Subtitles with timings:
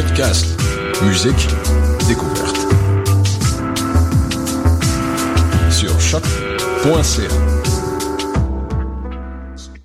[0.00, 0.46] Podcast,
[1.02, 1.48] musique,
[2.06, 2.56] découverte.
[5.72, 7.28] Sur choc.ca.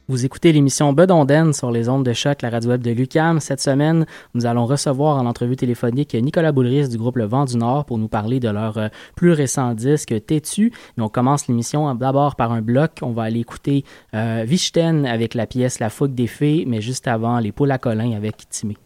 [0.08, 3.40] Vous écoutez l'émission Bedonden sur les ondes de choc, la radio web de Lucam.
[3.40, 7.58] Cette semaine, nous allons recevoir en entrevue téléphonique Nicolas Boulris du groupe Le Vent du
[7.58, 10.72] Nord pour nous parler de leur euh, plus récent disque Têtu.
[10.96, 13.00] Mais on commence l'émission d'abord par un bloc.
[13.02, 17.08] On va aller écouter euh, Vichten avec la pièce La Fougue des Fées, mais juste
[17.08, 18.78] avant, Les Poules à avec Timé.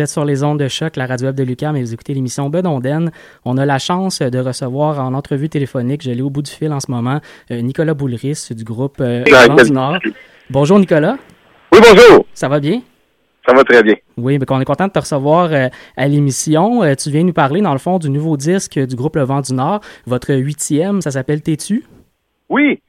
[0.00, 2.14] Vous êtes sur les ondes de choc, la radio web de Lucam, et vous écoutez
[2.14, 3.10] l'émission Bedonden.
[3.44, 6.72] On a la chance de recevoir en entrevue téléphonique, je l'ai au bout du fil
[6.72, 9.98] en ce moment, euh, Nicolas Boulris du groupe euh, Vent du Nord.
[10.48, 11.18] Bonjour Nicolas.
[11.74, 12.24] Oui, bonjour.
[12.32, 12.80] Ça va bien?
[13.46, 13.96] Ça va très bien.
[14.16, 16.82] Oui, ben, on est content de te recevoir euh, à l'émission.
[16.82, 19.42] Euh, tu viens nous parler, dans le fond, du nouveau disque du groupe Le Vent
[19.42, 19.80] du Nord.
[20.06, 21.84] Votre huitième, ça s'appelle T'es-tu?
[22.48, 22.80] Oui.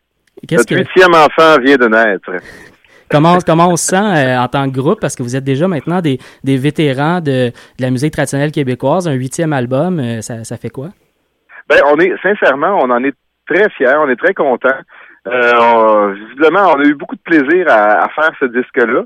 [0.48, 2.32] Qu'est-ce Notre que, huitième enfant vient de naître.
[3.12, 5.00] Comment, comment on se sent euh, en tant que groupe?
[5.00, 9.08] Parce que vous êtes déjà maintenant des, des vétérans de, la musique traditionnelle québécoise.
[9.08, 10.89] Un huitième album, euh, ça, ça fait quoi?
[11.70, 13.13] Ben, on est, sincèrement, on en est
[13.48, 14.70] très fiers, on est très contents.
[15.27, 19.03] Euh, visiblement, on a eu beaucoup de plaisir à, faire ce disque-là.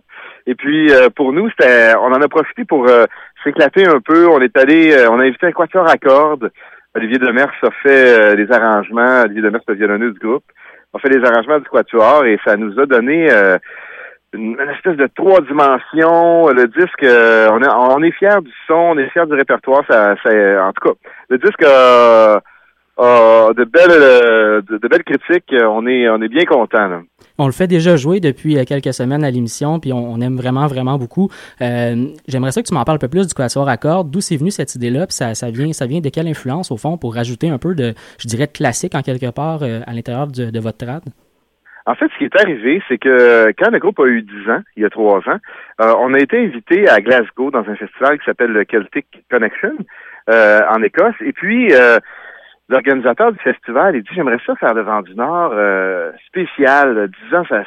[0.47, 2.87] Et puis, pour nous, c'était, on en a profité pour
[3.43, 4.27] s'éclater un peu.
[4.29, 6.51] On est allé, on a invité un quatuor à cordes.
[6.95, 9.23] Olivier Demers a fait les arrangements.
[9.23, 10.45] Olivier Demers, le violonneux du groupe,
[10.93, 13.27] a fait les arrangements du quatuor et ça nous a donné
[14.35, 16.49] une, espèce de trois dimensions.
[16.49, 19.83] Le disque, euh, on, est, fiers du son, on est fiers du répertoire.
[19.89, 20.95] Ça, en tout cas,
[21.29, 22.41] le disque a,
[22.97, 25.53] de belles, euh, de, belles critiques.
[25.61, 27.01] On est, on est bien content.
[27.37, 30.67] On le fait déjà jouer depuis euh, quelques semaines à l'émission, puis on, aime vraiment,
[30.67, 31.29] vraiment beaucoup.
[31.61, 34.09] Euh, J'aimerais ça que tu m'en parles un peu plus du quatuor à cordes.
[34.09, 35.07] D'où c'est venu cette idée-là?
[35.07, 37.75] Puis ça, ça, vient, ça vient de quelle influence, au fond, pour rajouter un peu
[37.75, 41.03] de, je dirais, de classique en quelque part euh, à l'intérieur de, de votre trad?
[41.87, 44.61] En fait, ce qui est arrivé, c'est que quand le groupe a eu 10 ans,
[44.75, 45.39] il y a trois ans,
[45.81, 49.75] euh, on a été invité à Glasgow dans un festival qui s'appelle le Celtic Connection
[50.29, 51.13] euh, en Écosse.
[51.21, 51.99] Et puis, euh,
[52.69, 57.07] l'organisateur du festival, il dit, j'aimerais ça faire le vent du Nord euh, spécial.
[57.29, 57.63] 10 ans, ça,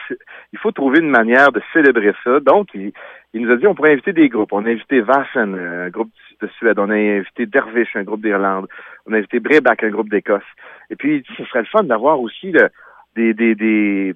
[0.53, 2.41] il faut trouver une manière de célébrer ça.
[2.41, 2.93] Donc, il,
[3.35, 4.53] il nous a dit, on pourrait inviter des groupes.
[4.53, 6.11] On a invité Vassen, un groupe
[6.43, 6.81] de Suède.
[6.81, 8.67] On a invité Dervish, un groupe d'Irlande.
[9.07, 10.43] On a invité Breback, un groupe d'Écosse.
[10.91, 12.69] Et puis, il dit, ce serait le fun d'avoir aussi le,
[13.17, 14.15] des, des, des,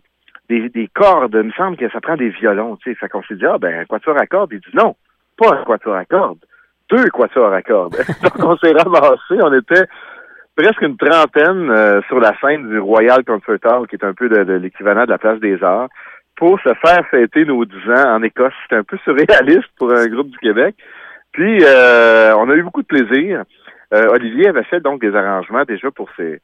[0.49, 1.35] des, des cordes.
[1.35, 2.97] Il me semble que ça prend des violons, tu sais.
[2.99, 4.51] Fait qu'on s'est dit, ah, ben, un quatuor à cordes.
[4.53, 4.97] Il dit, non,
[5.37, 6.45] pas un quatuor à cordes.
[6.91, 7.97] Deux quatuors à cordes.
[8.23, 9.35] Donc, on s'est ramassé.
[9.41, 9.87] On était
[10.57, 14.29] presque une trentaine euh, sur la scène du Royal Concert Hall, qui est un peu
[14.29, 15.89] de, de l'équivalent de la Place des Arts,
[16.37, 18.53] pour se faire fêter nos 10 ans en Écosse.
[18.63, 20.77] C'était un peu surréaliste pour un groupe du Québec.
[21.33, 23.45] Puis, euh, on a eu beaucoup de plaisir.
[23.95, 26.41] Euh, Olivier avait fait donc des arrangements déjà pour ces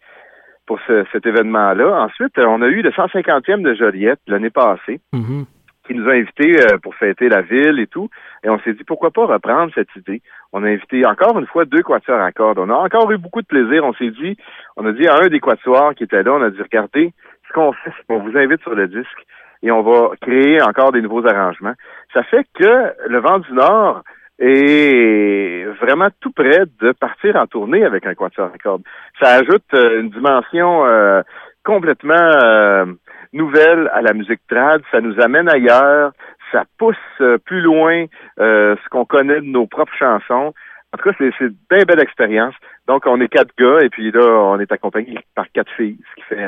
[0.69, 2.03] pour ce- cet événement-là.
[2.03, 5.47] Ensuite, euh, on a eu le 150e de Joliette l'année passée, Mhm.
[5.87, 8.11] qui nous a invités euh, pour fêter la ville et tout.
[8.45, 10.21] Et on s'est dit, pourquoi pas reprendre cette idée?
[10.53, 12.59] On a invité encore une fois deux quatuors à cordes.
[12.59, 13.83] On a encore eu beaucoup de plaisir.
[13.85, 14.37] On s'est dit,
[14.77, 17.13] on a dit à un des quatuors qui était là, on a dit, regardez,
[17.49, 19.23] ce qu'on fait, c'est qu'on vous invite sur le disque
[19.63, 21.75] et on va créer encore des nouveaux arrangements.
[22.13, 24.03] Ça fait que le vent du Nord
[24.39, 28.83] est vraiment tout près de partir en tournée avec un quatuor à cordes.
[29.21, 31.23] Ça ajoute euh, une dimension euh,
[31.65, 32.87] complètement euh,
[33.33, 34.83] nouvelle à la musique trad.
[34.91, 36.13] Ça nous amène ailleurs.
[36.53, 38.07] Ça pousse euh, plus loin
[38.41, 40.55] euh, ce qu'on connaît de nos propres chansons.
[40.93, 42.55] En tout cas, c'est c'est une bien belle expérience.
[42.89, 46.15] Donc, on est quatre gars et puis là, on est accompagné par quatre filles, ce
[46.23, 46.43] qui fait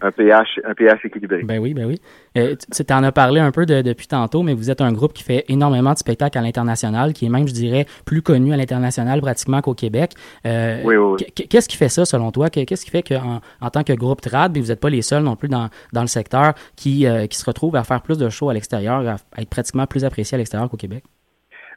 [0.00, 1.42] un pH, un pH équilibré.
[1.42, 2.00] Ben oui, ben oui.
[2.38, 5.12] Euh, tu en as parlé un peu de- depuis tantôt, mais vous êtes un groupe
[5.12, 8.56] qui fait énormément de spectacles à l'international, qui est même, je dirais, plus connu à
[8.56, 10.12] l'international pratiquement qu'au Québec.
[10.46, 11.26] Euh, Oui, oui, oui.
[11.36, 12.48] qu- Qu'est-ce qui fait ça, selon toi?
[12.48, 15.02] Que- Qu'est-ce qui fait qu'en en tant que groupe trad, mais vous n'êtes pas les
[15.02, 18.16] seuls non plus dans, dans le secteur qui, euh, qui se retrouvent à faire plus
[18.16, 21.04] de shows à l'extérieur, à, à être pratiquement plus appréciés à l'extérieur qu'au Québec?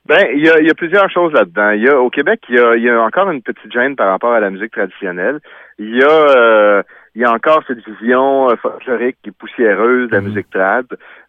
[0.08, 1.72] Ben, il y a, il y a plusieurs choses là-dedans.
[1.72, 4.10] Il y a au Québec, il y a, y a encore une petite gêne par
[4.10, 5.40] rapport à la musique traditionnelle.
[5.80, 6.84] Il y a, euh,
[7.16, 10.28] il y a encore cette vision euh, folklorique et poussiéreuse de la Mhm.
[10.28, 10.86] musique trad.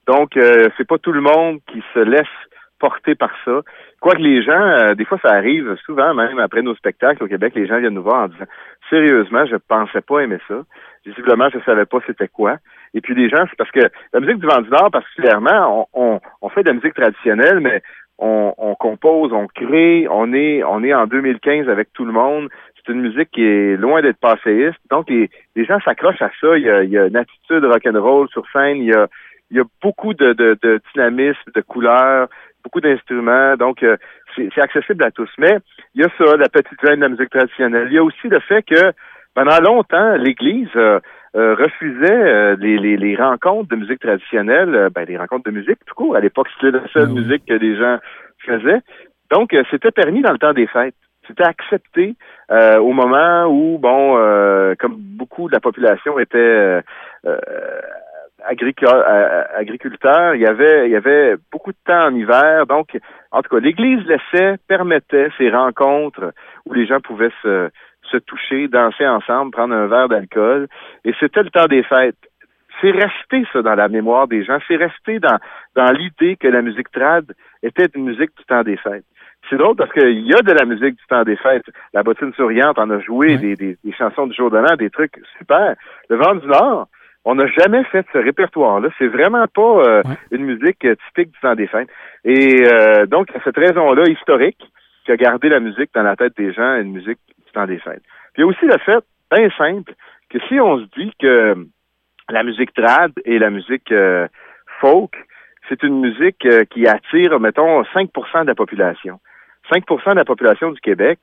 [0.07, 2.27] Donc, euh, c'est pas tout le monde qui se laisse
[2.79, 3.61] porter par ça.
[4.01, 7.55] Quoique les gens, euh, des fois, ça arrive souvent, même après nos spectacles au Québec,
[7.57, 8.45] les gens viennent nous voir en disant
[8.91, 10.57] sérieusement, je pensais pas aimer ça.
[11.07, 12.57] Visiblement, je savais pas c'était quoi.
[12.93, 13.81] Et puis les gens, c'est parce que
[14.13, 17.61] la musique du Vent du Nord, particulièrement, on, on, on fait de la musique traditionnelle,
[17.61, 17.81] mais
[18.19, 22.49] on, compose, on crée, on est, on est en 2015 avec tout le monde.
[22.77, 24.79] C'est une musique qui est loin d'être passéiste.
[24.91, 26.57] Donc, les, les gens s'accrochent à ça.
[26.57, 28.79] Il y, a, il y a une attitude rock'n'roll sur scène.
[28.79, 29.09] Il y a,
[29.51, 32.29] il y a beaucoup de, de, de dynamisme, de couleurs,
[32.65, 33.57] beaucoup d'instruments.
[33.57, 33.97] Donc, euh,
[34.35, 35.31] c'est c'est accessible à tous.
[35.39, 35.59] Mais
[35.95, 37.89] il y a ça, la petite veine de la musique traditionnelle.
[37.91, 38.93] Il y a aussi le fait que
[39.35, 40.99] pendant longtemps, l'Église euh,
[41.37, 45.57] euh, refusait euh, les, les, les rencontres de musique traditionnelle, euh, ben, les rencontres de
[45.57, 46.17] musique tout court.
[46.17, 47.99] À l'époque, c'était la seule musique que les gens
[48.39, 48.81] faisaient.
[49.31, 50.95] Donc, euh, c'était permis dans le temps des fêtes.
[51.27, 52.15] C'était accepté
[52.51, 56.81] euh, au moment où, bon, euh, comme beaucoup de la population était
[58.45, 62.67] agriculteur, il y avait il y avait beaucoup de temps en hiver.
[62.67, 62.97] Donc,
[63.33, 66.33] en tout cas, l'Église laissait, permettait ces rencontres
[66.65, 67.71] où les gens pouvaient se,
[68.11, 70.69] se toucher, danser ensemble, prendre un verre d'alcool.
[71.05, 72.17] Et c'était le temps des fêtes.
[72.81, 74.59] C'est resté ça dans la mémoire des gens.
[74.69, 75.39] C'est resté dans,
[75.75, 79.05] dans l'idée que la musique trad était une musique du temps des fêtes.
[79.49, 81.67] c'est drôle parce qu'il y a de la musique du temps des fêtes.
[81.95, 84.91] La bottine souriante en a joué, des, des, des, chansons du jour de l'an, des
[84.91, 85.75] trucs super.
[86.11, 86.89] Le vent du Nord,
[87.25, 88.89] on n'a jamais fait ce répertoire-là.
[88.99, 91.89] C'est vraiment pas euh, une musique typique du temps des fêtes.
[92.25, 94.63] Et euh, donc, à cette raison-là historique
[95.05, 97.79] qui a gardé la musique dans la tête des gens, une musique du temps des
[97.79, 98.03] fêtes.
[98.35, 99.05] Puis il y a aussi le fait,
[99.35, 99.95] bien simple,
[100.31, 101.67] que si on se dit que
[102.29, 104.29] la musique trad et la musique euh,
[104.81, 105.15] folk,
[105.69, 109.21] c'est une musique qui attire, mettons, 5% de la population.
[109.73, 111.19] 5% de la population du Québec,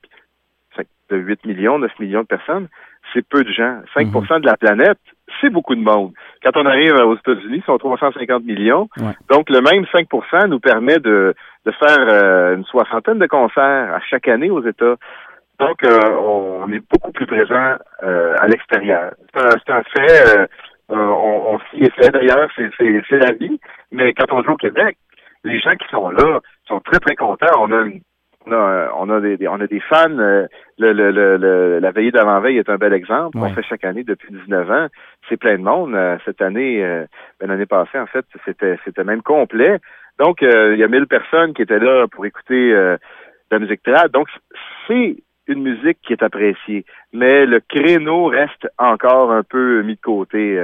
[1.10, 2.68] de 8 millions, 9 millions de personnes,
[3.12, 3.80] c'est peu de gens.
[3.94, 4.40] 5 mhm.
[4.40, 4.98] de la planète,
[5.40, 6.12] c'est beaucoup de monde.
[6.42, 8.88] Quand on arrive aux États-Unis, ils sont 350 millions.
[9.30, 11.34] Donc, le même 5% nous permet de,
[11.66, 14.96] de faire euh, une soixantaine de concerts à chaque année aux États.
[15.60, 19.12] Donc, euh, on est beaucoup plus présent euh, à l'extérieur.
[19.32, 20.48] C'est un, fait,
[20.88, 23.60] on, on s'y est fait d'ailleurs, c'est la vie.
[23.92, 24.96] Mais quand on joue au Québec,
[25.44, 27.46] les gens qui sont là sont très, très contents.
[27.58, 28.00] On a une
[28.46, 30.18] on a, on a des, on a des fans.
[30.18, 30.46] Euh,
[30.78, 33.38] le, le, le, la veillée d'avant-veille est un bel exemple.
[33.38, 34.86] On fait chaque année depuis 19 ans.
[35.28, 35.94] C'est plein de monde.
[35.94, 37.06] Euh, cette année, euh,
[37.40, 39.78] ben, l'année passée, en fait, c'était c'était même complet.
[40.18, 42.72] Donc, il y a 1000 personnes qui étaient là pour écouter
[43.50, 44.12] la musique trad.
[44.12, 44.28] Donc,
[44.86, 46.84] c'est une musique qui est appréciée.
[47.12, 50.58] Mais le créneau reste encore un peu mis de côté.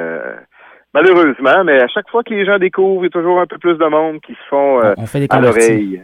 [0.94, 3.58] Malheureusement, mais à chaque fois que les gens découvrent, il y a toujours un peu
[3.58, 6.02] plus de monde qui se font on fait des à l'oreille.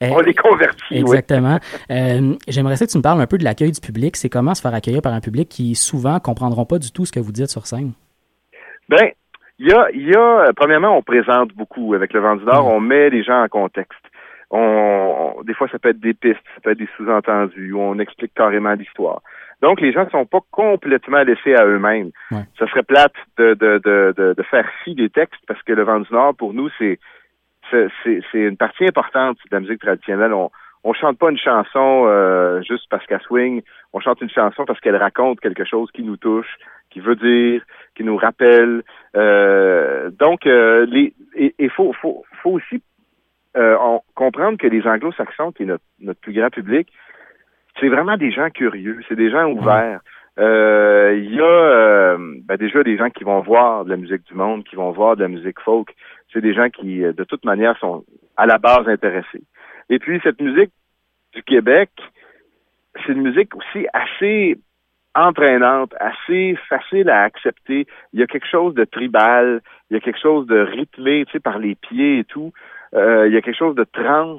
[0.00, 0.98] On les convertit.
[0.98, 1.58] Exactement.
[1.90, 4.16] Euh, j'aimerais que tu me parles un peu de l'accueil du public.
[4.16, 7.12] C'est comment se faire accueillir par un public qui souvent comprendront pas du tout ce
[7.12, 7.92] que vous dites sur scène?
[8.88, 9.10] Ben,
[9.58, 12.72] il y a, y a, premièrement, on présente beaucoup avec le vent du Nord, mm.
[12.74, 13.98] on met les gens en contexte.
[14.50, 17.98] On, des fois, ça peut être des pistes, ça peut être des sous-entendus, où on
[17.98, 19.20] explique carrément l'histoire.
[19.60, 22.10] Donc, les gens ne sont pas complètement laissés à eux-mêmes.
[22.30, 26.00] Ça serait plate de, de, de, de, faire fi des textes parce que le vent
[26.00, 26.98] du Nord, pour nous, c'est
[27.72, 30.32] c'est une partie importante de la musique traditionnelle.
[30.32, 30.50] On
[30.86, 33.62] on chante pas une chanson euh, juste parce qu'elle swing.
[33.92, 36.46] On chante une chanson parce qu'elle raconte quelque chose qui nous touche,
[36.90, 37.60] qui veut dire,
[37.96, 38.84] qui nous rappelle.
[39.16, 42.80] Euh, donc, euh, les il faut, faut, faut aussi
[44.14, 46.92] comprendre que les anglo-saxons, qui est notre, notre plus grand public,
[47.80, 50.00] c'est vraiment des gens curieux, c'est des gens ouverts.
[50.38, 54.64] Il y a ben déjà des gens qui vont voir de la musique du monde,
[54.64, 55.94] qui vont voir de la musique folk
[56.36, 58.04] c'est des gens qui, euh, de toute manière, sont
[58.36, 59.42] à la base intéressés.
[59.88, 60.70] Et puis, cette musique
[61.34, 61.90] du Québec,
[62.94, 64.58] c'est une musique aussi assez
[65.14, 67.86] entraînante, assez facile à accepter.
[68.12, 71.32] Il y a quelque chose de tribal, il y a quelque chose de rythmé, tu
[71.32, 72.52] sais, par les pieds et tout.
[72.94, 74.38] Euh, il y a quelque chose de trans.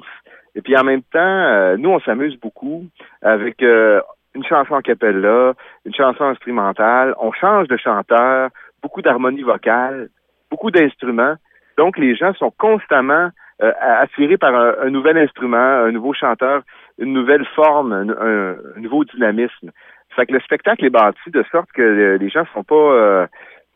[0.54, 2.84] Et puis en même temps, euh, nous, on s'amuse beaucoup
[3.22, 7.14] avec une chanson a cappella, une chanson instrumentale.
[7.20, 8.50] On change de chanteur,
[8.82, 10.08] beaucoup d'harmonie vocale,
[10.50, 11.34] beaucoup d'instruments.
[11.76, 13.30] Donc, les gens sont constamment
[13.60, 16.62] euh, attirés par un, nouvel instrument, un nouveau chanteur,
[16.98, 19.72] une nouvelle forme, un, nouveau dynamisme.
[20.14, 23.26] Fait que le spectacle est bâti de sorte que euh, les gens sont euh,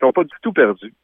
[0.01, 0.95] sont pas du tout perdus.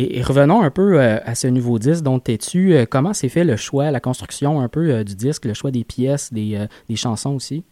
[0.00, 2.74] Et, revenons un peu à ce nouveau disque dont es-tu.
[2.90, 6.32] comment s'est fait le choix, la construction un peu du disque, le choix des pièces,
[6.32, 7.64] des, chansons aussi?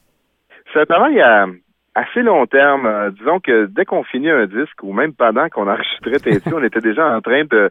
[0.72, 1.46] C'est un travail à
[1.94, 3.12] assez long terme.
[3.18, 6.80] disons que dès qu'on finit un disque, ou même pendant qu'on enregistrait Têtu, on était
[6.80, 7.70] déjà en train de,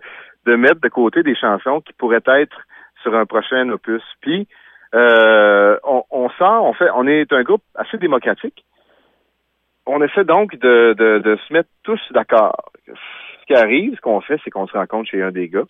[0.56, 2.58] mettre de côté des chansons qui pourraient être
[3.04, 4.04] sur un prochain opus.
[4.22, 4.48] Puis
[4.96, 8.66] euh, on, sort, on fait, on est un groupe assez démocratique.
[9.86, 10.96] On essaie donc de
[11.48, 12.72] se mettre tous d'accord.
[13.48, 15.66] Qui arrive, ce qu'on fait, c'est qu'on se rencontre chez un des gars.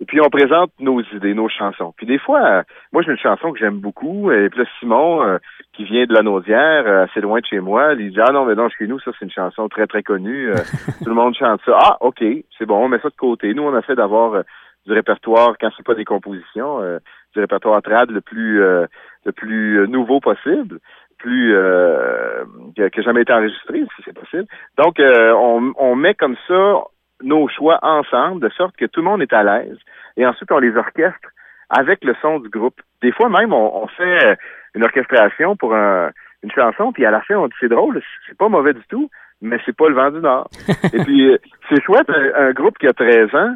[0.00, 1.92] Et puis on présente nos idées, nos chansons.
[1.96, 5.22] Puis des fois, euh, moi j'ai une chanson que j'aime beaucoup, et puis là, Simon,
[5.22, 5.38] euh,
[5.72, 8.44] qui vient de la Naudière, euh, assez loin de chez moi, il dit Ah non,
[8.44, 10.52] mais non, chez nous, ça c'est une chanson très, très connue.
[11.02, 11.76] tout le monde chante ça.
[11.82, 12.22] Ah, OK,
[12.56, 13.52] c'est bon, on met ça de côté.
[13.54, 14.44] Nous, on essaie d'avoir
[14.86, 16.80] du répertoire, quand c'est pas des compositions,
[17.34, 20.78] du répertoire trad le plus le plus nouveau possible
[21.18, 22.44] plus euh,
[22.76, 24.46] que, jamais été enregistré, si c'est possible.
[24.76, 26.84] Donc, on, on met comme ça
[27.22, 29.78] nos choix ensemble, de sorte que tout le monde est à l'aise.
[30.16, 31.28] Et ensuite, on les orchestre
[31.70, 32.80] avec le son du groupe.
[33.02, 34.36] Des fois même, on, fait
[34.74, 38.48] une orchestration pour une chanson, puis à la fin, on dit c'est drôle, c'est pas
[38.48, 40.48] mauvais du tout, mais c'est pas le vent du Nord.
[40.92, 41.36] Et puis,
[41.68, 43.54] c'est chouette, un, groupe qui a 13 ans,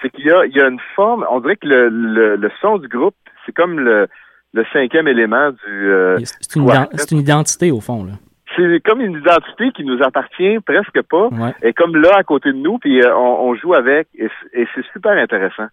[0.00, 2.78] c'est qu'il y a, il y a une forme, on dirait que le, le, son
[2.78, 4.08] du groupe, c'est comme le,
[4.54, 5.92] le cinquième élément du...
[5.92, 8.12] Euh, c'est une, une, identité, au fond, là
[8.56, 11.28] c'est comme une identité qui nous appartient presque pas,
[11.62, 15.12] et comme là à côté de nous, puis euh, on, joue avec, et, c'est super
[15.12, 15.66] intéressant.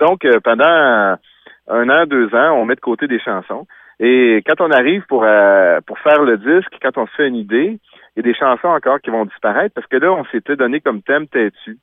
[0.00, 1.16] Donc euh, pendant
[1.68, 3.66] un an, deux ans, on met de côté des chansons,
[4.00, 7.36] et quand on arrive pour euh, pour faire le disque, quand on se fait une
[7.36, 7.78] idée,
[8.16, 10.80] il y a des chansons encore qui vont disparaître parce que là on s'était donné
[10.80, 11.78] comme thème têtu.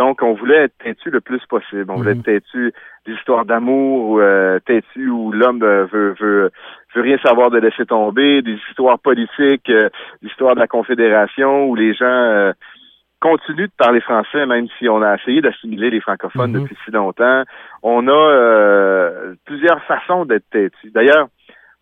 [0.00, 1.84] Donc, on voulait être têtu le plus possible.
[1.90, 2.20] On voulait Mhm.
[2.20, 2.72] être têtu
[3.06, 6.50] d'histoires d'amour, euh, têtu où l'homme euh, veut, veut,
[6.94, 9.90] veut rien savoir de laisser tomber, des histoires politiques, euh,
[10.22, 12.52] l'histoire de la Confédération, où les gens euh,
[13.20, 16.62] continuent de parler français, même si on a essayé d'assimiler les francophones Mhm.
[16.62, 17.42] depuis si longtemps.
[17.82, 20.90] On a euh, plusieurs façons d'être têtu.
[20.94, 21.28] D'ailleurs,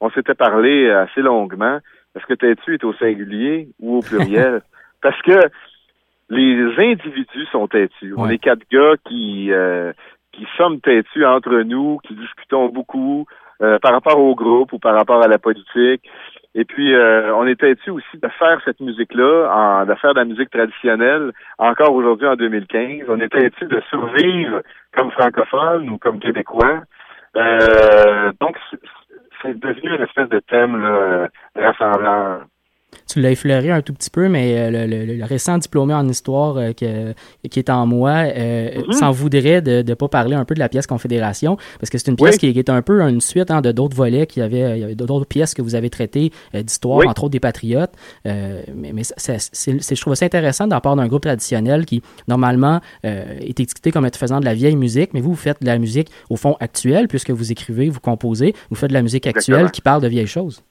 [0.01, 1.79] on s'était parlé assez longuement.
[2.17, 4.61] Est-ce que têtu est au singulier ou au pluriel?
[5.03, 5.39] Parce que
[6.31, 8.15] les individus sont têtus.
[8.17, 9.93] On est quatre gars qui euh,
[10.33, 13.27] qui sommes têtus entre nous, qui discutons beaucoup
[13.61, 16.09] euh, par rapport au groupe ou par rapport à la politique.
[16.55, 20.19] Et puis, euh, on est têtus aussi de faire cette musique-là, en- de faire de
[20.21, 23.03] la musique traditionnelle, encore aujourd'hui en 2015.
[23.09, 24.63] On est têtus de survivre
[24.97, 26.81] comme francophone ou comme québécois.
[27.37, 28.79] Euh, donc, c'est-
[29.43, 32.43] c'est devenu une espèce de thème là, euh, rassembleur.
[33.07, 36.07] Tu l'as effleuré un tout petit peu, mais euh, le, le- le récent diplômé en
[36.09, 37.15] histoire euh, que-
[37.49, 38.93] qui est en moi euh, Mhm.
[38.93, 42.09] s'en voudrait de ne pas parler un peu de la pièce Confédération, parce que c'est
[42.11, 42.39] une pièce Oui.
[42.39, 44.85] qui, qui est un peu une suite hein, de d'autres volets, qui avait, il y
[44.85, 47.07] avait d'autres pièces que vous avez traitées euh, d'histoire, Oui.
[47.09, 47.93] entre autres des Patriotes.
[48.25, 53.59] Mais mais je trouve ça intéressant de la part d'un groupe traditionnel qui, normalement, est
[53.61, 56.09] étiqueté comme être faisant de la vieille musique, mais vous, vous faites de la musique,
[56.31, 59.71] au fond, actuelle, puisque vous écrivez, vous composez, vous faites de la musique actuelle Exactement.
[59.71, 60.63] qui parle de vieilles choses.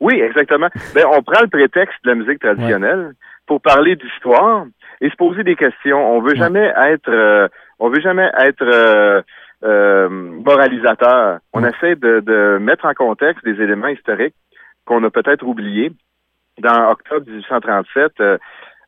[0.00, 0.68] Oui, exactement.
[0.94, 3.12] Ben, on prend le prétexte de la musique traditionnelle
[3.46, 4.66] pour parler d'histoire
[5.00, 5.98] et se poser des questions.
[6.16, 6.36] On veut Ouais.
[6.36, 9.22] jamais être, euh, on veut jamais être euh,
[9.64, 11.38] euh, moralisateur.
[11.52, 11.70] On Ouais.
[11.70, 14.34] essaie de, de mettre en contexte des éléments historiques
[14.84, 15.92] qu'on a peut-être oubliés.
[16.60, 18.36] Dans octobre 1837, euh,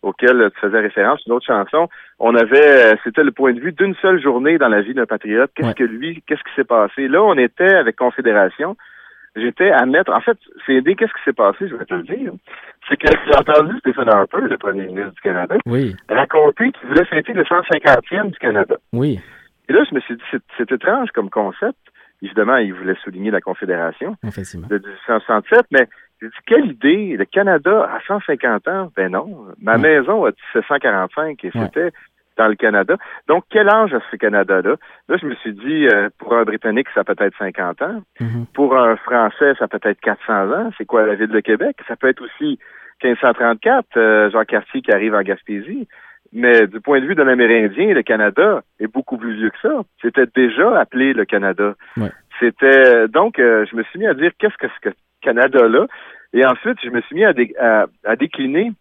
[0.03, 3.71] auquel tu faisais référence, une autre chanson, on avait, euh, c'était le point de vue
[3.73, 5.51] d'une seule journée dans la vie d'un patriote.
[5.55, 7.07] Qu'est-ce que lui, qu'est-ce qui s'est passé?
[7.07, 8.77] Là, on était avec Confédération.
[9.37, 12.03] J'étais à mettre, en fait, c'est aider qu'est-ce qui s'est passé, je vais te le
[12.03, 12.33] dire.
[12.89, 17.05] C'est que j'ai entendu Stephen Harper, le premier ministre du Canada, Oui, raconter qu'il voulait
[17.05, 18.77] fêter le 150e du Canada.
[18.93, 19.21] oui,
[19.69, 21.79] Et là, je me suis dit, c'est, c'est étrange comme concept.
[22.23, 24.67] Évidemment, il voulait souligner la Confédération effectivement.
[24.67, 25.87] de 1867, mais
[26.21, 28.91] j'ai dit, quelle idée, le Canada à 150 ans?
[28.97, 29.79] Ben non, ma Ouais.
[29.79, 31.63] maison a 1745 et Ouais.
[31.67, 31.91] c'était
[32.41, 32.97] dans le Canada.
[33.29, 34.77] Donc, quel âge a ce Canada-là?
[35.09, 38.03] Là, je me suis dit, euh, pour un Britannique, ça peut être 50 ans.
[38.19, 38.47] Mhm.
[38.55, 40.71] Pour un Français, ça peut être 400 ans.
[40.79, 41.77] C'est quoi la ville de Québec?
[41.87, 42.59] Ça peut être aussi
[43.05, 45.87] 1534, euh, Jean Cartier qui arrive en Gaspésie.
[46.33, 49.83] Mais du point de vue d'un Amérindien, le Canada est beaucoup plus vieux que ça.
[50.01, 51.75] C'était déjà appelé le Canada.
[51.97, 52.11] Ouais.
[52.39, 54.91] C'était donc, euh, je me suis mis à dire qu'est-ce que ce
[55.23, 55.87] Canada-là,
[56.33, 58.73] et ensuite je me suis mis à, dé- à- à décliner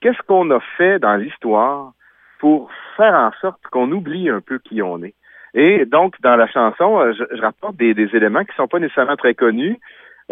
[0.00, 1.92] qu'est-ce qu'on a fait dans l'histoire
[2.40, 5.14] pour faire en sorte qu'on oublie un peu qui on est.
[5.54, 8.78] Et donc, dans la chanson, euh, je, je rapporte des, des éléments qui sont pas
[8.80, 9.78] nécessairement très connus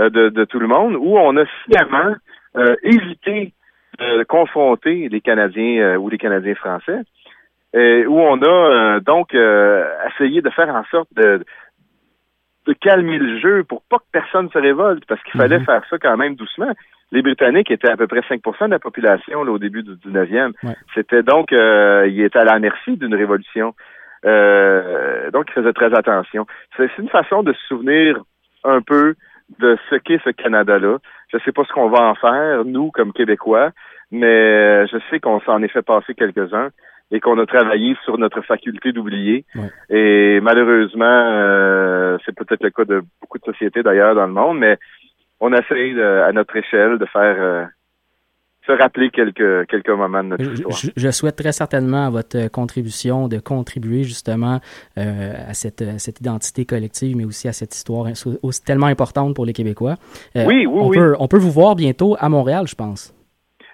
[0.00, 2.14] euh, de, de tout le monde, où on a sciemment
[2.56, 3.52] euh, évité
[3.98, 7.00] de confronter les Canadiens euh, ou les Canadiens français,
[7.74, 8.46] où on a
[8.96, 11.44] euh, donc euh, essayé de faire en sorte de,
[12.66, 15.64] de calmer le jeu pour pas que personne se révolte, parce qu'il fallait Mhm.
[15.66, 16.72] faire ça quand même doucement.
[17.12, 20.52] Les Britanniques étaient à peu près 5% de la population là, au début du 19e.
[20.64, 20.74] Ouais.
[20.94, 23.74] C'était donc, euh, ils étaient à la merci d'une révolution.
[24.24, 26.46] Euh, donc, ils faisaient très attention.
[26.76, 28.20] C'est une façon de se souvenir
[28.64, 29.14] un peu
[29.58, 30.98] de ce qu'est ce Canada-là.
[31.32, 33.70] Je sais pas ce qu'on va en faire, nous, comme Québécois,
[34.10, 36.70] mais je sais qu'on s'en est fait passer quelques-uns
[37.10, 39.44] et qu'on a travaillé sur notre faculté d'oublier.
[39.54, 39.70] Ouais.
[39.90, 44.58] Et malheureusement, euh, c'est peut-être le cas de beaucoup de sociétés d'ailleurs dans le monde,
[44.58, 44.78] mais
[45.44, 47.64] on essaye de- à notre échelle de faire euh,
[48.64, 50.76] se rappeler quelques quelques moments de notre Je, histoire.
[50.76, 54.60] je- je souhaite très certainement à votre euh, contribution de contribuer justement
[54.98, 58.06] euh, à cette, à cette identité collective, mais aussi à cette histoire
[58.42, 59.96] aussi tellement importante pour les Québécois.
[60.36, 60.96] Euh, Oui, oui, on oui.
[60.96, 63.12] Peut, on peut vous voir bientôt à Montréal, je pense.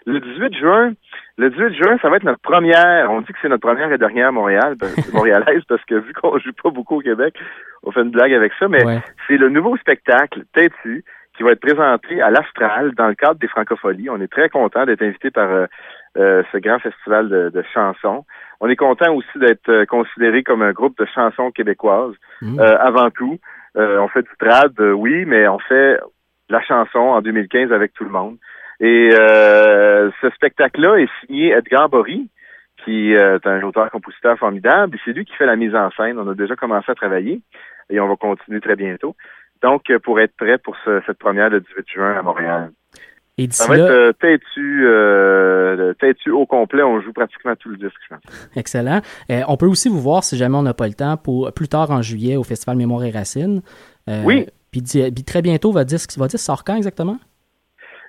[0.07, 0.93] Le 18 juin,
[1.37, 3.11] le 18 juin, ça va être notre première.
[3.11, 6.39] On dit que c'est notre première et dernière Montréal, parce- montréalaise, parce que vu qu'on
[6.39, 7.35] joue pas beaucoup au Québec,
[7.83, 9.01] on fait une blague avec ça, mais Ouais.
[9.27, 11.05] c'est le nouveau spectacle Têtu
[11.39, 14.11] qui va être présenté à l'Astral dans le cadre des Francopholies.
[14.11, 15.67] On est très content d'être invité par euh,
[16.17, 18.25] euh, ce grand festival de, de chansons.
[18.61, 22.15] On est content aussi d'être euh, considéré comme un groupe de chansons québécoises.
[22.43, 22.59] Mm.
[22.59, 23.39] Euh, avant tout,
[23.77, 26.01] euh, on fait du trad, oui, mais on fait
[26.49, 28.37] la chanson en 2015 avec tout le monde.
[28.81, 32.29] Et euh, ce spectacle-là est signé Edgar Bory,
[32.85, 34.97] qui est un auteur-compositeur formidable.
[34.97, 36.19] Et c'est lui qui fait la mise en scène.
[36.19, 37.43] On a déjà commencé à travailler
[37.91, 39.15] et on va continuer très bientôt.
[39.63, 42.71] Donc, euh, pour être prêt pour ce- cette première le 18 juin à Montréal.
[43.41, 46.83] Et Ça va être euh, têtu, euh, têtu au complet.
[46.83, 48.51] On joue pratiquement tout le disque, je pense.
[48.57, 49.01] excellent.
[49.31, 51.69] Euh, on peut aussi vous voir, si jamais on n'a pas le temps, pour plus
[51.69, 53.63] tard en juillet au Festival Mémoire et Racines.
[54.25, 54.47] Oui.
[54.73, 54.83] Puis,
[55.25, 57.19] très bientôt, votre disque, votre disque sort quand exactement?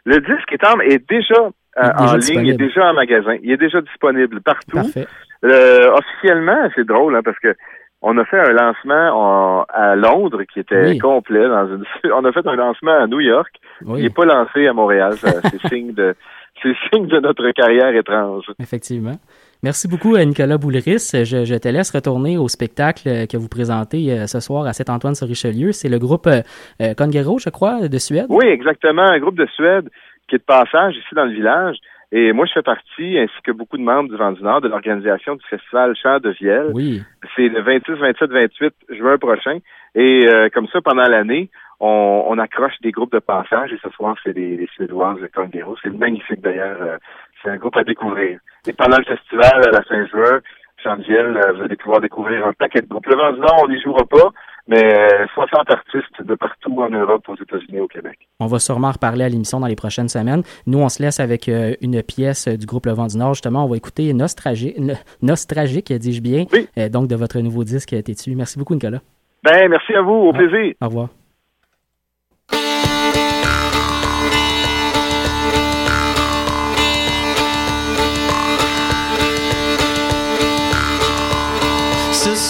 [0.05, 1.35] Le disque est, en, est déjà
[1.77, 3.35] euh, en ligne, il est déjà en magasin.
[3.43, 4.77] Il est déjà disponible partout.
[4.77, 5.07] Parfait.
[5.45, 7.55] Euh, officiellement, c'est drôle hein, parce que
[8.01, 11.47] on a fait un lancement à Londres qui était complet.
[11.47, 11.83] Dans une,
[12.13, 13.53] on a fait un lancement à New York.
[13.81, 15.13] Il n'est pas lancé à Montréal.
[15.21, 16.15] C'est signe de
[16.61, 18.45] c'est signe de notre carrière étrange.
[18.59, 19.15] Effectivement.
[19.63, 21.11] Merci beaucoup, à Nicolas Boulris.
[21.13, 25.71] Je, je, te laisse retourner au spectacle que vous présentez euh, ce soir à Saint-Antoine-sur-Richelieu.
[25.71, 28.27] C'est le groupe euh, Congero, je crois, de Suède.
[28.29, 29.03] Oui, exactement.
[29.03, 29.89] Un groupe de Suède
[30.27, 31.77] qui est de passage ici dans le village.
[32.11, 34.67] Et moi, je fais partie, ainsi que beaucoup de membres du Vent du Nord, de
[34.67, 36.71] l'organisation du festival Chant de Vielle.
[36.73, 37.03] Oui.
[37.35, 39.59] C'est le 26, 27, 28 juin prochain.
[39.93, 43.71] Et euh, comme ça, pendant l'année, on, on, accroche des groupes de passage.
[43.73, 45.75] Et ce soir, c'est des, des Suédoises de Congero.
[45.83, 46.81] C'est magnifique d'ailleurs.
[46.81, 46.97] Euh,
[47.43, 48.39] c'est un groupe à découvrir.
[48.67, 52.53] Et pendant le festival à la Chant de Vielle, euh, vous allez pouvoir découvrir un
[52.53, 53.05] paquet de groupes.
[53.05, 54.31] Le Vent du Nord, on n'y jouera pas
[54.69, 58.19] mais 60 euh, artistes de partout en Europe, aux États-Unis, au Québec.
[58.39, 60.43] On va sûrement reparler à l'émission dans les prochaines semaines.
[60.67, 63.33] Nous, on se laisse avec euh, une pièce du groupe Le Vent du Nord.
[63.33, 64.77] Justement, on va écouter Nostragique,
[65.21, 66.67] Nostragique dis-je bien, oui.
[66.77, 68.35] Euh, donc de votre nouveau disque Tétu.
[68.35, 68.99] Merci beaucoup, Nicolas.
[69.43, 70.11] Ben, merci à vous.
[70.11, 70.73] Au plaisir.
[70.81, 71.09] Au revoir.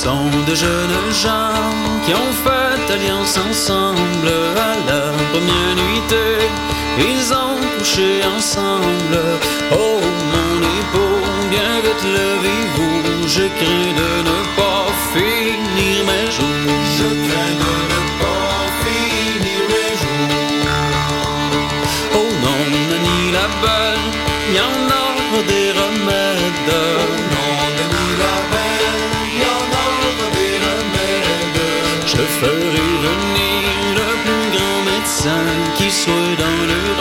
[0.03, 1.59] Sont de jeunes gens
[2.05, 4.31] qui ont fait alliance ensemble
[4.69, 6.47] à la première nuitée.
[7.09, 9.19] Ils ont couché ensemble.
[9.73, 9.99] Oh
[10.33, 11.19] mon époux,
[11.53, 13.27] bien vite levez-vous.
[13.35, 16.79] Je crains de ne pas finir mes jours.
[16.97, 17.78] Je crains de
[32.39, 33.63] ferai venir
[33.97, 36.98] le plus grand médecin qui soit dans l'Europe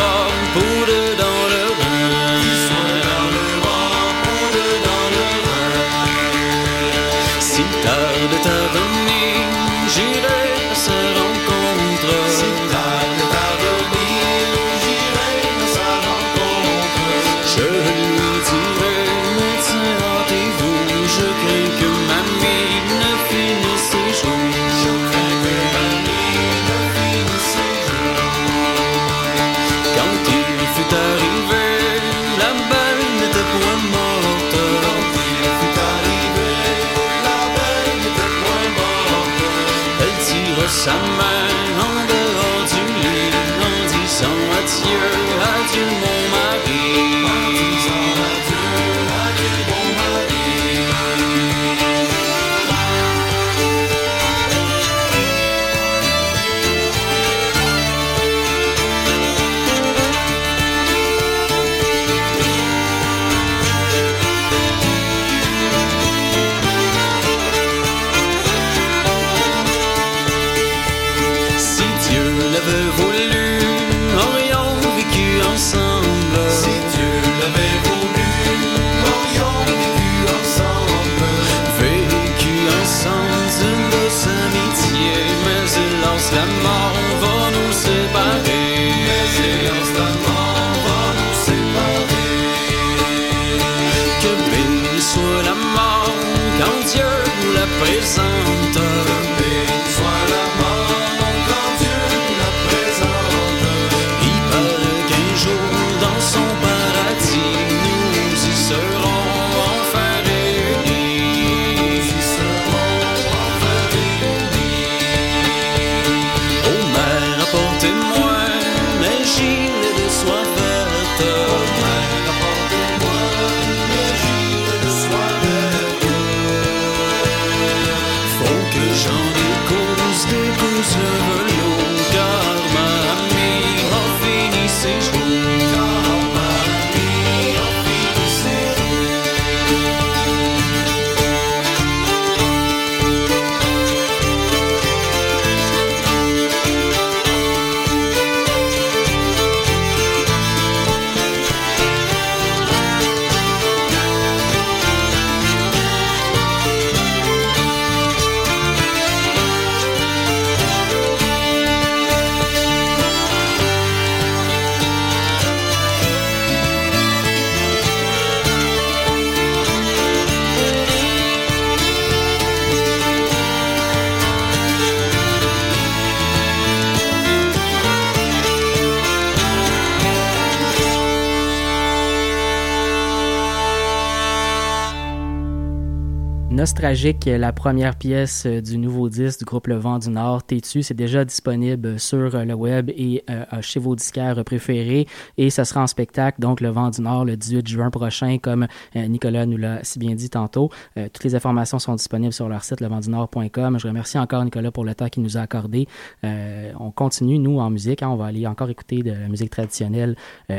[186.58, 190.82] Nostragique, la première pièce euh, du nouveau disque du groupe Le Vent du Nord, Tétu.
[190.82, 195.06] C'est déjà disponible sur euh, le web et euh, chez vos disquaires préférés.
[195.36, 198.66] Et ça sera en spectacle, donc Le Vent du Nord, le 18 juin prochain, comme
[198.96, 200.70] Nicolas nous l'a si bien dit tantôt.
[200.96, 203.78] toutes les informations sont disponibles sur leur site leventdunord.com.
[203.78, 205.86] Je remercie encore Nicolas pour le temps qu'il nous a accordé.
[206.24, 208.02] on continue, nous, en musique.
[208.02, 208.08] Hein.
[208.08, 210.16] on va aller encore écouter de la musique traditionnelle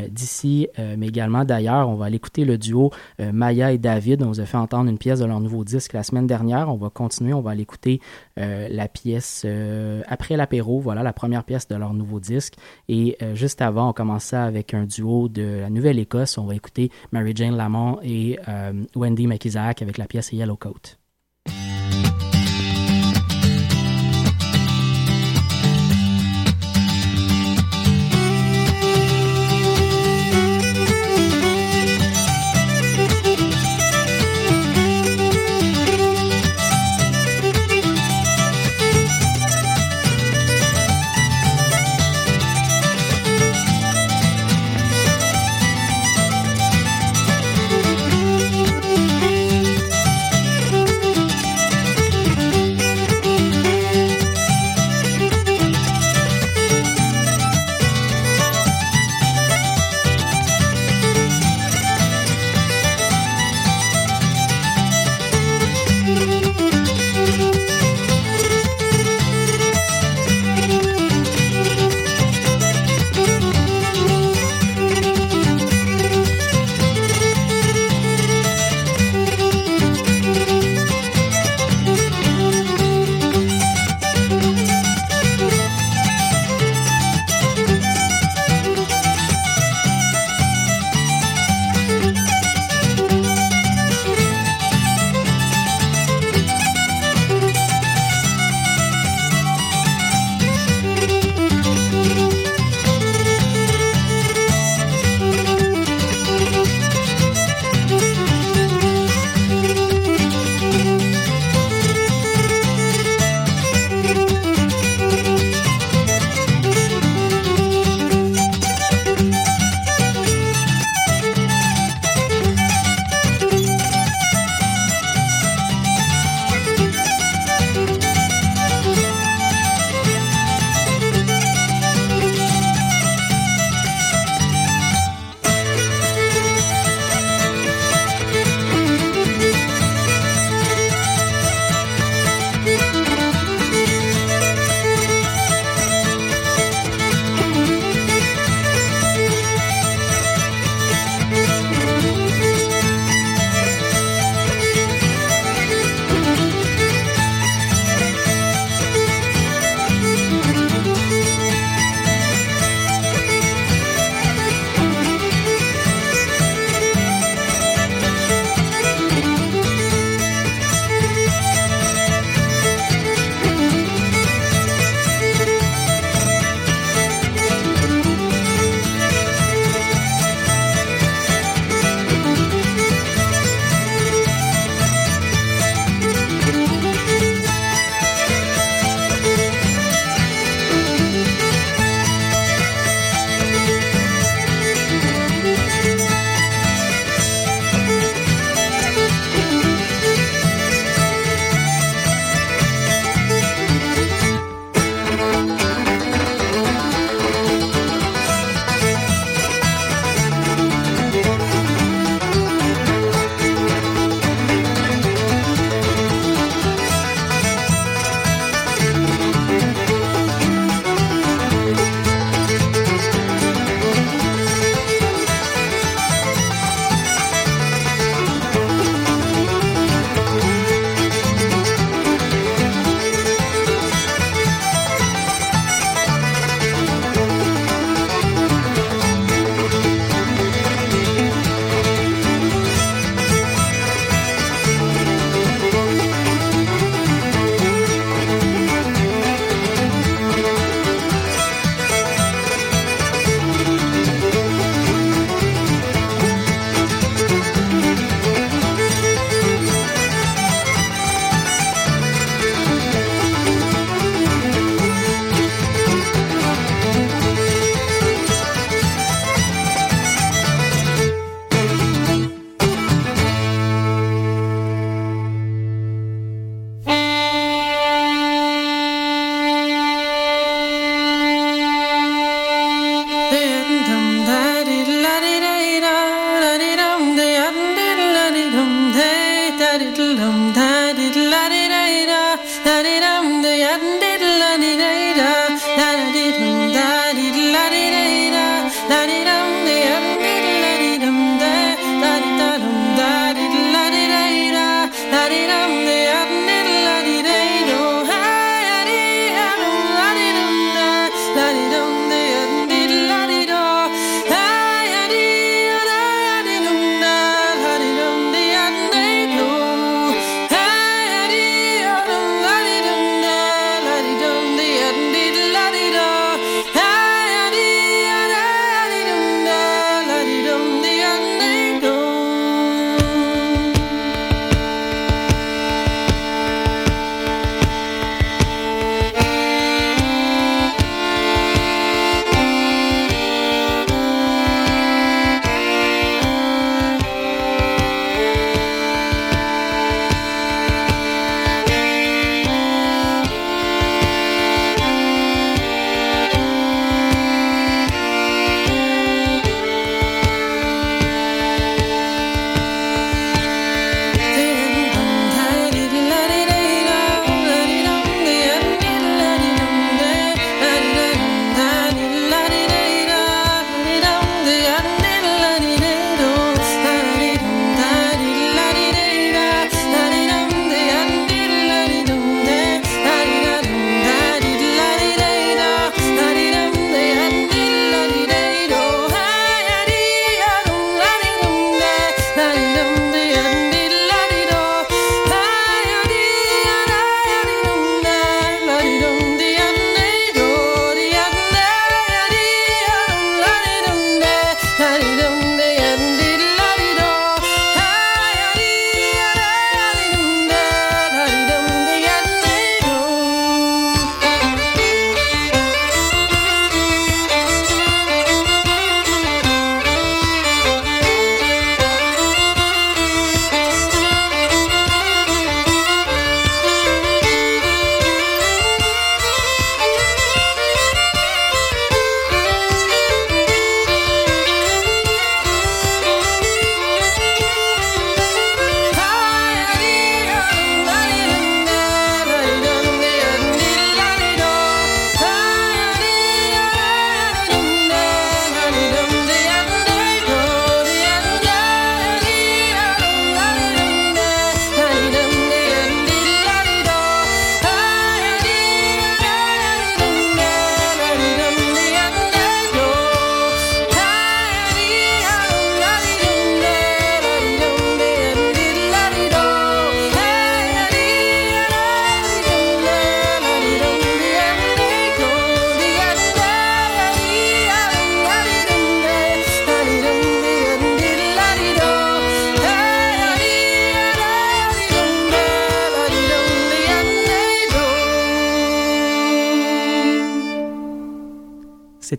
[0.08, 1.90] d'ici, mais également d'ailleurs.
[1.90, 4.22] On va aller écouter le duo Maya et David.
[4.22, 6.68] On vous a fait entendre une pièce de leur nouveau disque la semaine dernière.
[6.68, 8.00] On va continuer, on va aller écouter
[8.38, 12.54] euh, la pièce euh, après l'apéro, voilà la première pièce de leur nouveau disque.
[12.88, 16.38] Et euh, juste avant, on commençait avec un duo de la Nouvelle-Écosse.
[16.38, 18.38] On va écouter Mary Jane Lamont et
[18.94, 20.99] Wendy McIsaac avec la pièce Yellow Coat.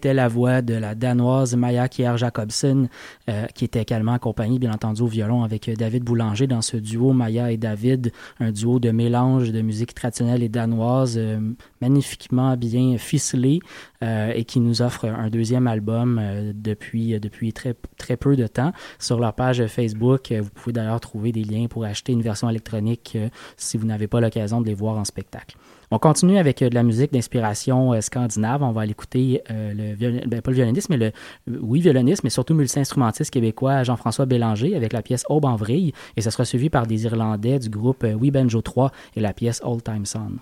[0.01, 2.89] C'était la voix de la danoise Maya Kier Jacobsen,
[3.29, 6.75] euh, qui était également accompagnée, bien entendu, au violon avec euh, David Boulanger dans ce
[6.75, 11.39] duo Maya et David, un duo de mélange de musique traditionnelle et danoise, euh,
[11.81, 13.59] magnifiquement bien ficelé
[14.01, 16.19] et qui nous offre un deuxième album
[16.55, 18.71] depuis, depuis très, très peu de temps.
[18.97, 23.15] Sur leur page Facebook, vous pouvez d'ailleurs trouver des liens pour acheter une version électronique
[23.57, 25.55] si vous n'avez pas l'occasion de les voir en spectacle.
[25.93, 28.63] On continue avec euh, de la musique d'inspiration euh, scandinave.
[28.63, 31.11] On va aller écouter euh, le violon- ben, pas le violoniste, mais le
[31.47, 36.21] oui violoniste, mais surtout multi-instrumentiste québécois Jean-François Bélanger avec la pièce Aube en vrille et
[36.21, 39.83] ça sera suivi par des Irlandais du groupe We Banjo 3 et la pièce Old
[39.83, 40.37] Time Song.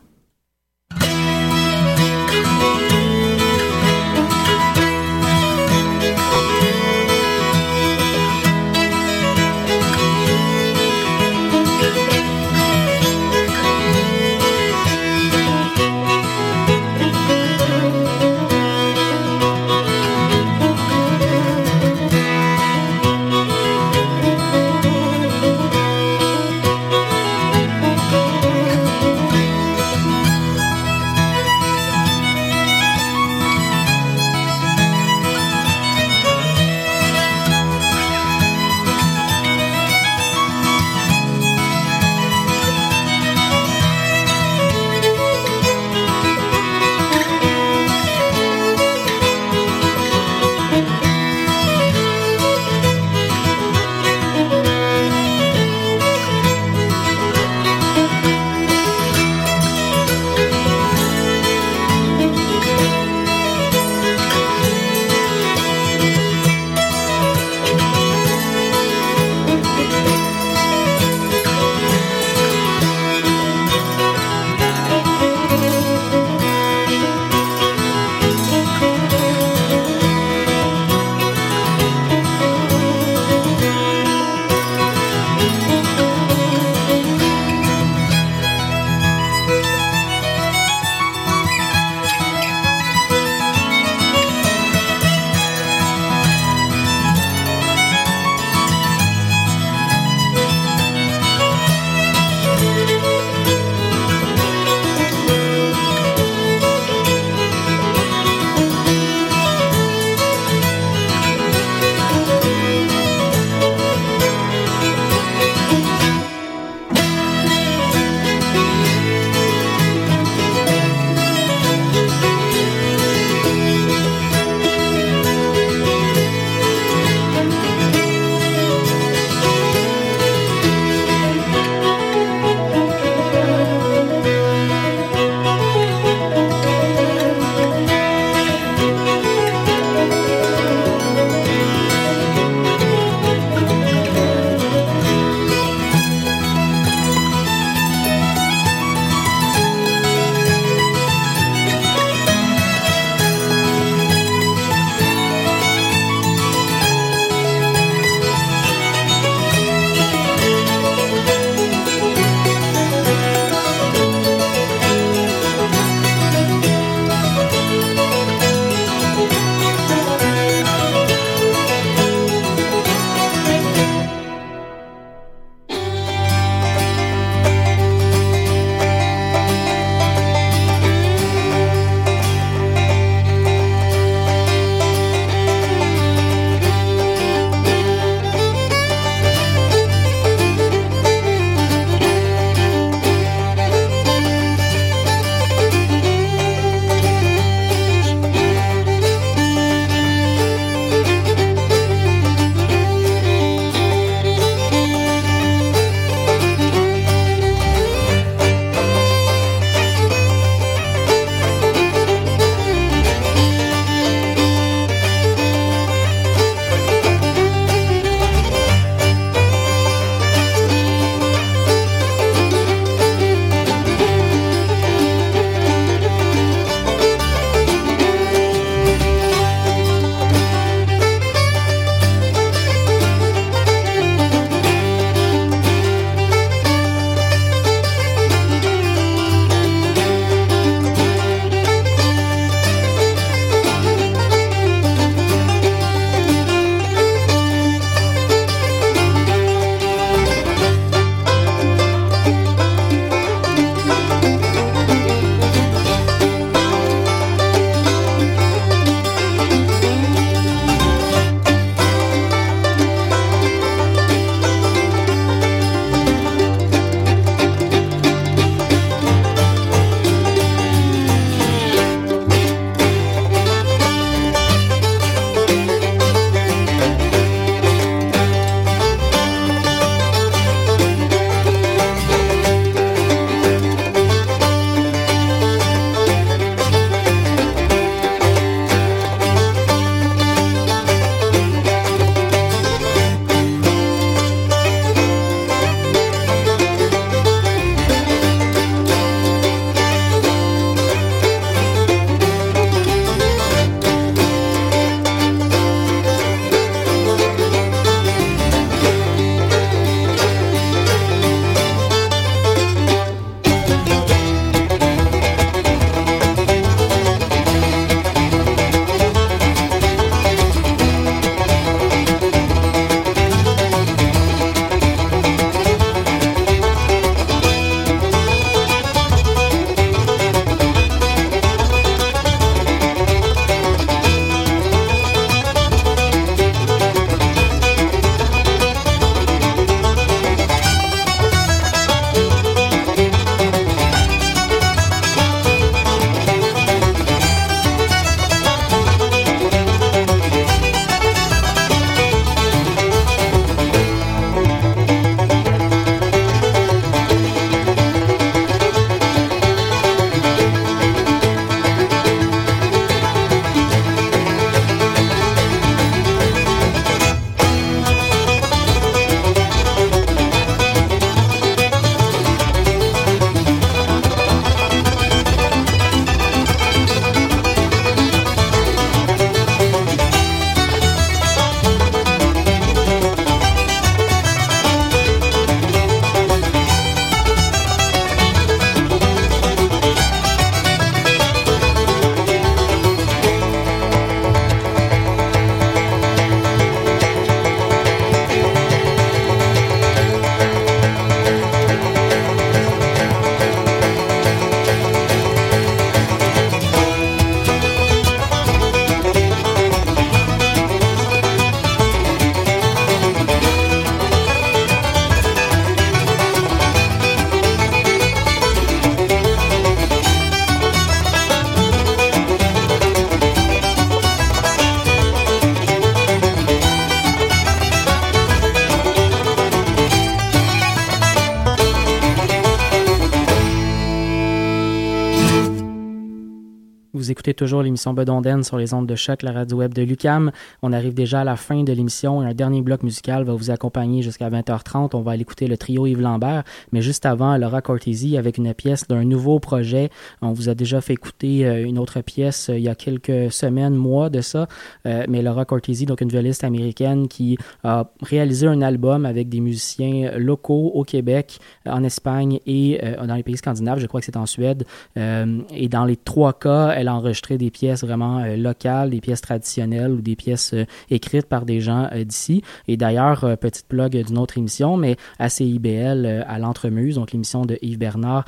[437.39, 440.31] Toujours l'émission Bedonden sur les ondes de choc, la radio web de Lucam.
[440.61, 443.49] On arrive déjà à la fin de l'émission et un dernier bloc musical va vous
[443.49, 444.89] accompagner jusqu'à 20h30.
[444.93, 448.53] On va aller écouter le trio Yves Lambert, mais juste avant, Laura Cortesi avec une
[448.53, 449.89] pièce d'un nouveau projet.
[450.21, 453.31] On vous a déjà fait écouter euh, une autre pièce euh, il y a quelques
[453.31, 454.49] semaines, mois de ça,
[454.85, 459.39] euh, mais Laura Cortesi, donc une violiste américaine qui a réalisé un album avec des
[459.39, 463.79] musiciens locaux au Québec, en Espagne et dans les pays scandinaves.
[463.79, 464.65] Je crois que c'est en Suède.
[464.97, 469.91] et dans les trois cas, elle a enregistré des pièces vraiment locales, des pièces traditionnelles
[469.91, 470.55] ou des pièces
[470.89, 472.41] écrites par des gens d'ici.
[472.67, 477.57] Et d'ailleurs, petite blog d'une autre émission, mais à CIBL, à l'Entremuse, donc l'émission de
[477.61, 478.25] Yves Bernard,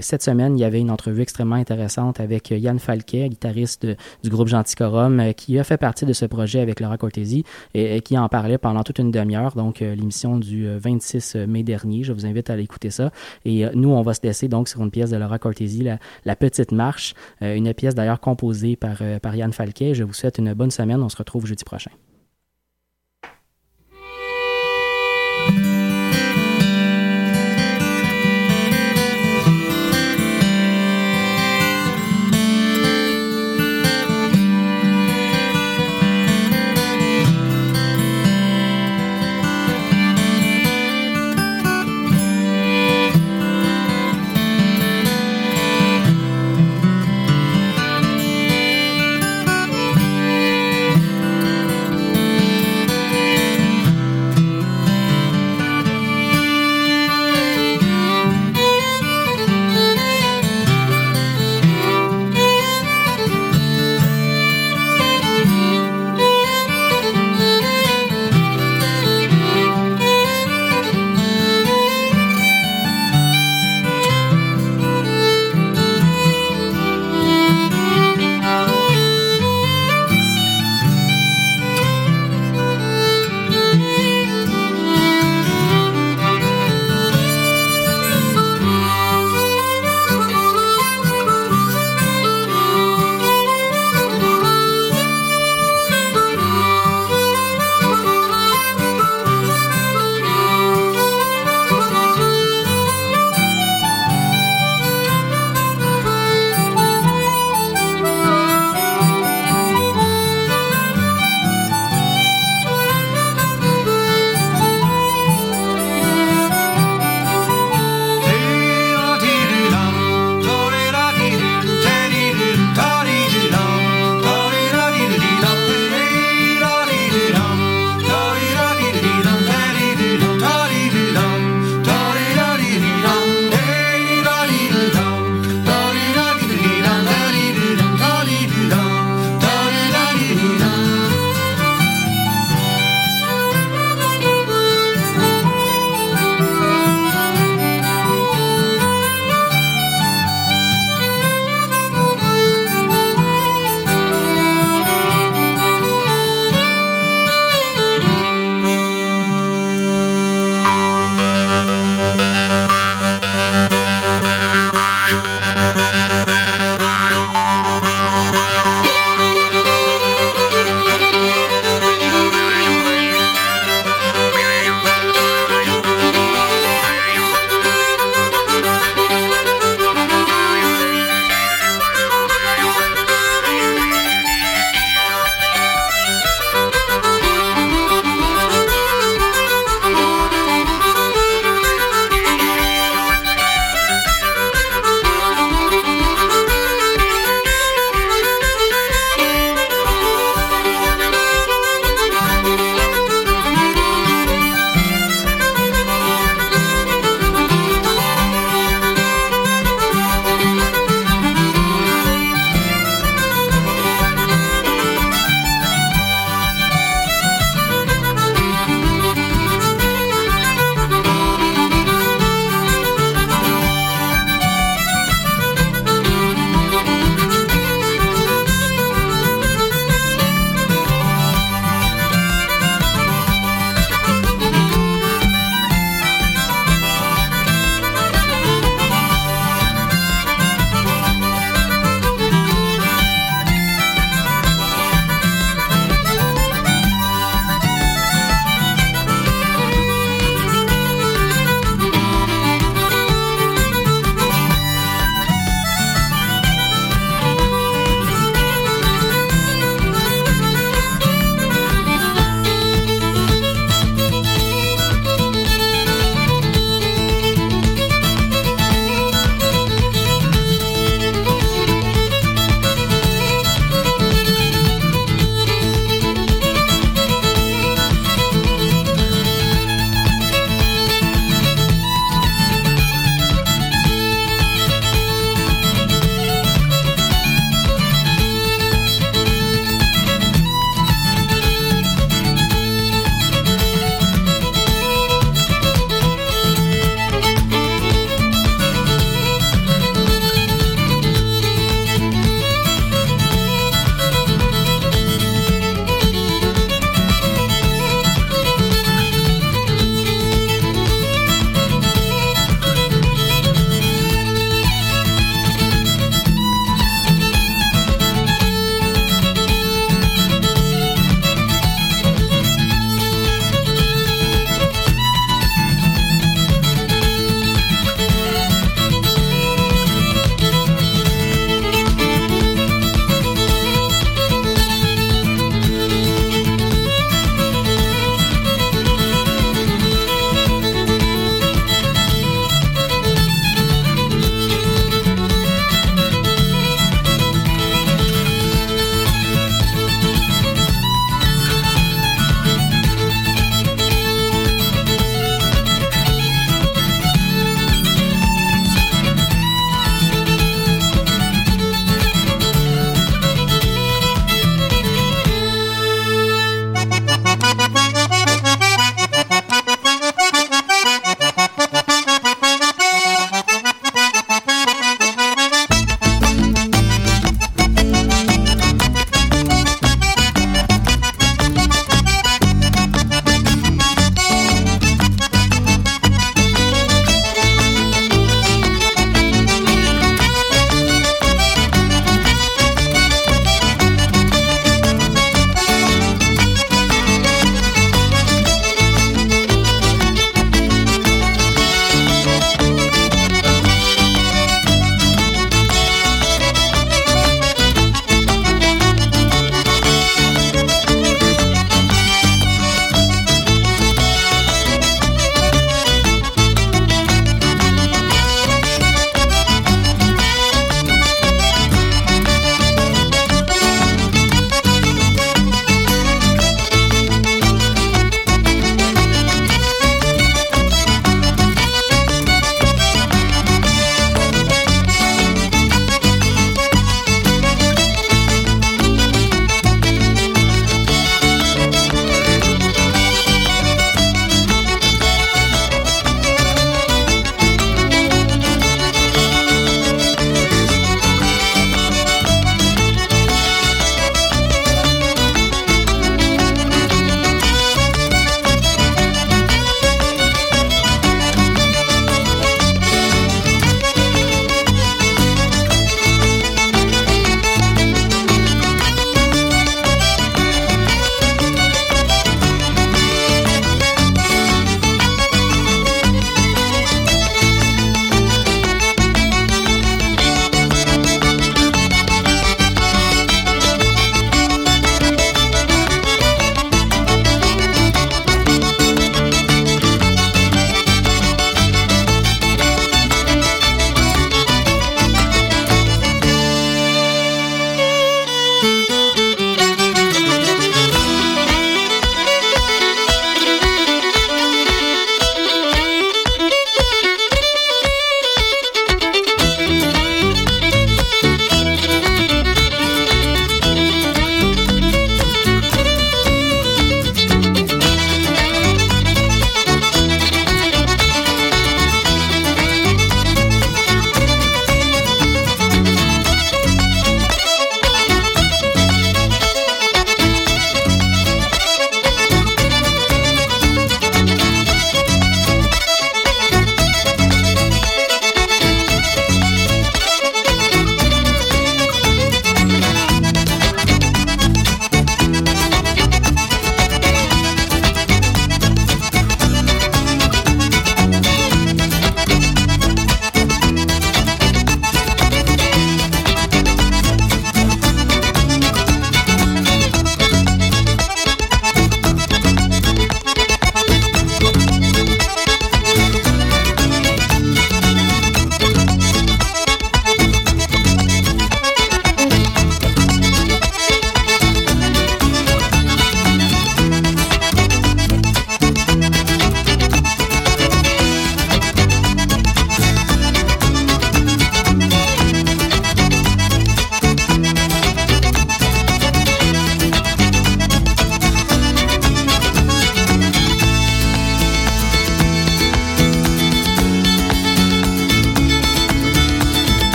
[0.00, 3.86] cette semaine, il y avait une entrevue extrêmement intéressante avec Yann Falquet, guitariste
[4.22, 7.44] du groupe Genticorum, euh, qui a fait partie de ce projet avec Laura Cortési
[7.74, 11.62] et, qui en parlait pendant toute une demi-heure, donc euh, l'émission du 26 euh, mai
[11.62, 12.02] dernier.
[12.02, 13.10] Je vous invite à aller écouter ça.
[13.44, 16.36] Et nous, on va se laisser donc sur une pièce de Laura Cortési, la, la
[16.36, 18.39] Petite Marche, une pièce d'ailleurs composée
[18.76, 19.94] par, par Yann Falquet.
[19.94, 21.02] Je vous souhaite une bonne semaine.
[21.02, 21.90] On se retrouve jeudi prochain.